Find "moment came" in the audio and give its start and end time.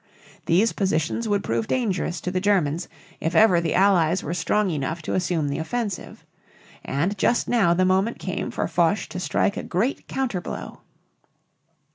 7.85-8.49